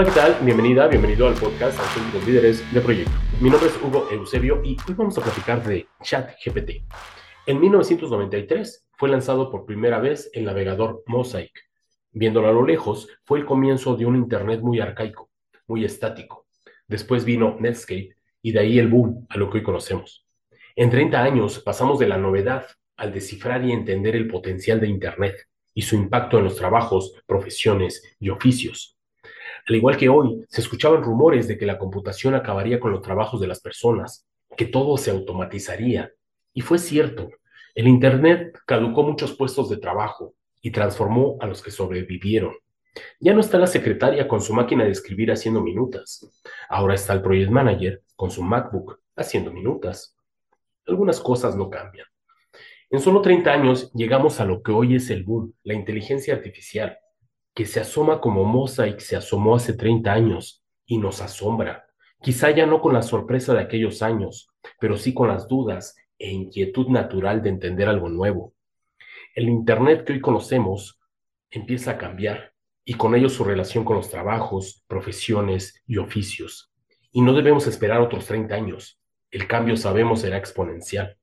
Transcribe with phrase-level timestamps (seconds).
[0.00, 0.38] Hola, ¿qué tal?
[0.42, 3.12] Bienvenida, bienvenido al podcast Auténticos Líderes de Proyecto.
[3.38, 6.86] Mi nombre es Hugo Eusebio y hoy vamos a platicar de ChatGPT.
[7.44, 11.52] En 1993 fue lanzado por primera vez el navegador Mosaic.
[12.12, 15.28] Viéndolo a lo lejos, fue el comienzo de un Internet muy arcaico,
[15.66, 16.46] muy estático.
[16.88, 20.24] Después vino Netscape y de ahí el boom a lo que hoy conocemos.
[20.76, 22.64] En 30 años pasamos de la novedad
[22.96, 28.16] al descifrar y entender el potencial de Internet y su impacto en los trabajos, profesiones
[28.18, 28.96] y oficios.
[29.66, 33.40] Al igual que hoy, se escuchaban rumores de que la computación acabaría con los trabajos
[33.40, 36.12] de las personas, que todo se automatizaría.
[36.52, 37.30] Y fue cierto,
[37.74, 42.54] el Internet caducó muchos puestos de trabajo y transformó a los que sobrevivieron.
[43.20, 46.28] Ya no está la secretaria con su máquina de escribir haciendo minutas.
[46.68, 50.16] Ahora está el project manager con su MacBook haciendo minutas.
[50.86, 52.06] Algunas cosas no cambian.
[52.90, 56.98] En solo 30 años llegamos a lo que hoy es el boom, la inteligencia artificial,
[57.60, 61.84] que se asoma como Mosaic se asomó hace 30 años y nos asombra.
[62.22, 64.48] Quizá ya no con la sorpresa de aquellos años,
[64.80, 68.54] pero sí con las dudas e inquietud natural de entender algo nuevo.
[69.34, 71.02] El Internet que hoy conocemos
[71.50, 76.72] empieza a cambiar y con ello su relación con los trabajos, profesiones y oficios.
[77.12, 79.02] Y no debemos esperar otros 30 años.
[79.30, 81.18] El cambio sabemos será exponencial.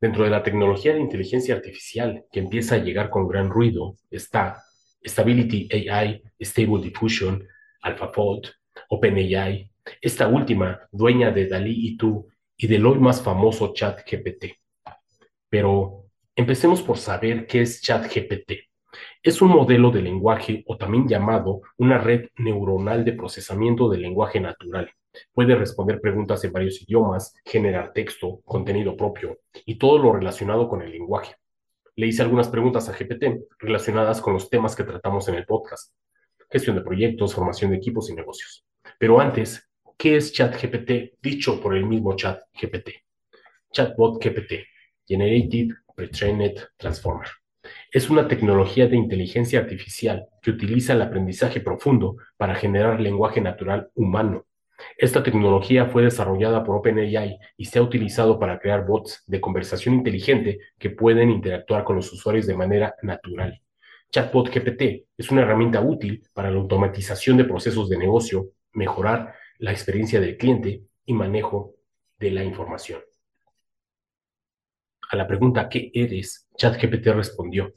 [0.00, 4.64] Dentro de la tecnología de inteligencia artificial que empieza a llegar con gran ruido está
[5.04, 7.46] Stability AI, Stable Diffusion,
[7.82, 8.48] AlphaFold,
[8.88, 14.46] OpenAI, esta última dueña de Dalí y tú y del hoy más famoso ChatGPT.
[15.48, 18.52] Pero empecemos por saber qué es ChatGPT.
[19.22, 24.40] Es un modelo de lenguaje o también llamado una red neuronal de procesamiento del lenguaje
[24.40, 24.90] natural
[25.32, 30.82] Puede responder preguntas en varios idiomas, generar texto, contenido propio y todo lo relacionado con
[30.82, 31.36] el lenguaje.
[31.96, 35.94] Le hice algunas preguntas a GPT relacionadas con los temas que tratamos en el podcast.
[36.50, 38.64] Gestión de proyectos, formación de equipos y negocios.
[38.98, 42.90] Pero antes, ¿qué es ChatGPT dicho por el mismo ChatGPT?
[43.72, 44.66] Chatbot GPT,
[45.06, 47.28] Generative Pre-trained Transformer.
[47.92, 53.90] Es una tecnología de inteligencia artificial que utiliza el aprendizaje profundo para generar lenguaje natural
[53.94, 54.46] humano
[54.96, 59.94] esta tecnología fue desarrollada por OpenAI y se ha utilizado para crear bots de conversación
[59.94, 63.60] inteligente que pueden interactuar con los usuarios de manera natural.
[64.10, 69.72] Chatbot GPT es una herramienta útil para la automatización de procesos de negocio, mejorar la
[69.72, 71.74] experiencia del cliente y manejo
[72.18, 73.00] de la información.
[75.10, 76.48] A la pregunta ¿qué eres?
[76.56, 77.74] ChatGPT respondió,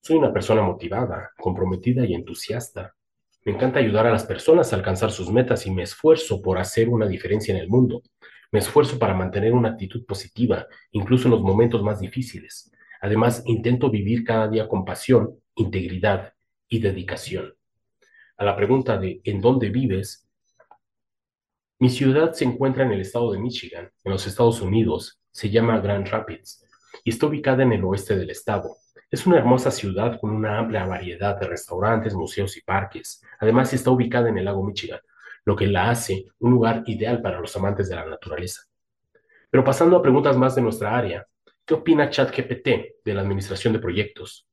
[0.00, 2.95] soy una persona motivada, comprometida y entusiasta.
[3.46, 6.88] Me encanta ayudar a las personas a alcanzar sus metas y me esfuerzo por hacer
[6.88, 8.02] una diferencia en el mundo.
[8.50, 12.72] Me esfuerzo para mantener una actitud positiva, incluso en los momentos más difíciles.
[13.00, 16.34] Además, intento vivir cada día con pasión, integridad
[16.68, 17.54] y dedicación.
[18.36, 20.28] A la pregunta de ¿en dónde vives?
[21.78, 25.20] Mi ciudad se encuentra en el estado de Michigan, en los Estados Unidos.
[25.30, 26.64] Se llama Grand Rapids
[27.04, 28.76] y está ubicada en el oeste del estado.
[29.16, 33.22] Es una hermosa ciudad con una amplia variedad de restaurantes, museos y parques.
[33.40, 35.00] Además, está ubicada en el lago Michigan,
[35.46, 38.64] lo que la hace un lugar ideal para los amantes de la naturaleza.
[39.48, 41.26] Pero pasando a preguntas más de nuestra área,
[41.64, 42.68] ¿qué opina ChatGPT
[43.02, 44.46] de la administración de proyectos?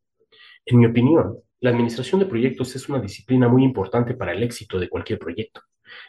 [0.65, 4.79] En mi opinión, la administración de proyectos es una disciplina muy importante para el éxito
[4.79, 5.59] de cualquier proyecto.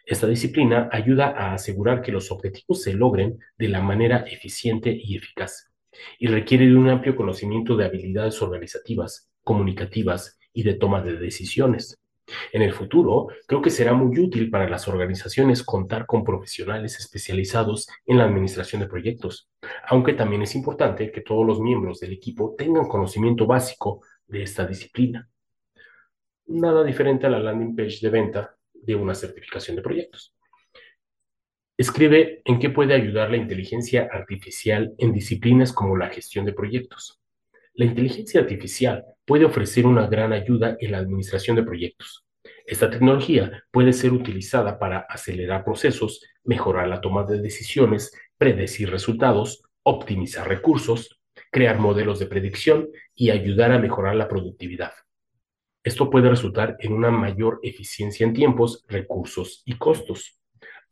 [0.06, 5.16] Esta disciplina ayuda a asegurar que los objetivos se logren de la manera eficiente y
[5.16, 5.73] eficaz
[6.18, 11.98] y requiere de un amplio conocimiento de habilidades organizativas, comunicativas y de toma de decisiones.
[12.52, 17.86] En el futuro, creo que será muy útil para las organizaciones contar con profesionales especializados
[18.06, 19.50] en la administración de proyectos,
[19.88, 24.66] aunque también es importante que todos los miembros del equipo tengan conocimiento básico de esta
[24.66, 25.28] disciplina.
[26.46, 30.34] Nada diferente a la landing page de venta de una certificación de proyectos.
[31.76, 37.20] Escribe en qué puede ayudar la inteligencia artificial en disciplinas como la gestión de proyectos.
[37.74, 42.24] La inteligencia artificial puede ofrecer una gran ayuda en la administración de proyectos.
[42.64, 49.64] Esta tecnología puede ser utilizada para acelerar procesos, mejorar la toma de decisiones, predecir resultados,
[49.82, 51.20] optimizar recursos,
[51.50, 54.92] crear modelos de predicción y ayudar a mejorar la productividad.
[55.82, 60.38] Esto puede resultar en una mayor eficiencia en tiempos, recursos y costos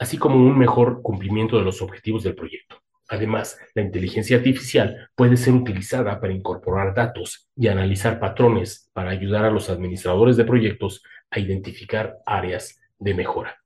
[0.03, 2.83] así como un mejor cumplimiento de los objetivos del proyecto.
[3.09, 9.45] Además, la inteligencia artificial puede ser utilizada para incorporar datos y analizar patrones para ayudar
[9.45, 13.63] a los administradores de proyectos a identificar áreas de mejora.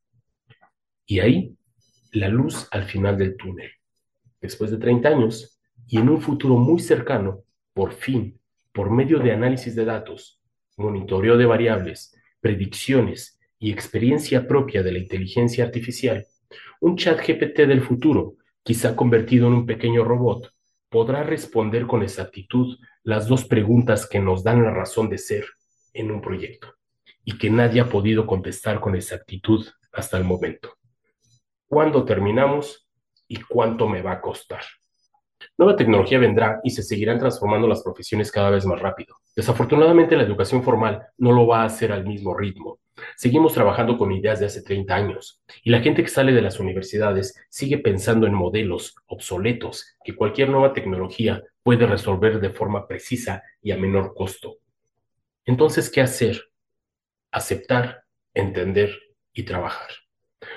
[1.06, 1.56] Y ahí,
[2.12, 3.70] la luz al final del túnel.
[4.38, 8.38] Después de 30 años y en un futuro muy cercano, por fin,
[8.74, 10.38] por medio de análisis de datos,
[10.76, 13.35] monitoreo de variables, predicciones
[13.66, 16.24] y experiencia propia de la inteligencia artificial,
[16.80, 20.52] un chat GPT del futuro, quizá convertido en un pequeño robot,
[20.88, 25.46] podrá responder con exactitud las dos preguntas que nos dan la razón de ser
[25.94, 26.74] en un proyecto
[27.24, 30.74] y que nadie ha podido contestar con exactitud hasta el momento.
[31.66, 32.88] ¿Cuándo terminamos
[33.26, 34.62] y cuánto me va a costar?
[35.58, 39.16] Nueva tecnología vendrá y se seguirán transformando las profesiones cada vez más rápido.
[39.34, 42.78] Desafortunadamente la educación formal no lo va a hacer al mismo ritmo.
[43.16, 46.60] Seguimos trabajando con ideas de hace 30 años y la gente que sale de las
[46.60, 53.42] universidades sigue pensando en modelos obsoletos que cualquier nueva tecnología puede resolver de forma precisa
[53.60, 54.58] y a menor costo.
[55.44, 56.40] Entonces, ¿qué hacer?
[57.30, 58.04] Aceptar,
[58.34, 58.90] entender
[59.32, 59.90] y trabajar.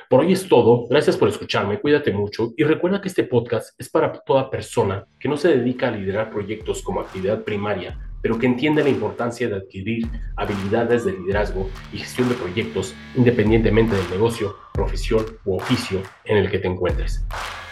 [0.09, 0.87] Por hoy es todo.
[0.87, 1.79] Gracias por escucharme.
[1.79, 5.87] Cuídate mucho y recuerda que este podcast es para toda persona que no se dedica
[5.87, 11.13] a liderar proyectos como actividad primaria, pero que entiende la importancia de adquirir habilidades de
[11.13, 16.67] liderazgo y gestión de proyectos independientemente del negocio, profesión u oficio en el que te
[16.67, 17.23] encuentres.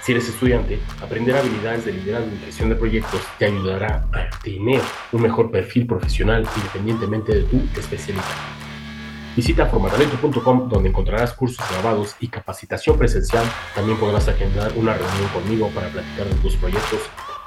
[0.04, 4.82] Si eres estudiante, aprender habilidades de liderazgo y gestión de proyectos te ayudará a tener
[5.12, 8.24] un mejor perfil profesional independientemente de tu especialidad.
[9.36, 13.46] Visita formatalento.com donde encontrarás cursos grabados y capacitación presencial.
[13.76, 17.02] También podrás agendar una reunión conmigo para platicar de tus proyectos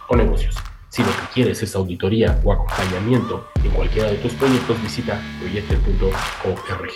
[0.09, 0.55] o negocios.
[0.91, 6.93] Si lo que quieres es auditoría o acompañamiento en cualquiera de tus proyectos, visita proyecto.org.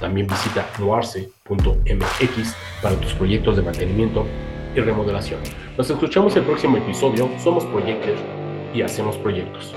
[0.00, 4.26] También visita noarse.mx para tus proyectos de mantenimiento
[4.74, 5.40] y remodelación.
[5.76, 7.28] Nos escuchamos el próximo episodio.
[7.38, 8.18] Somos Proyectos
[8.74, 9.74] y hacemos proyectos.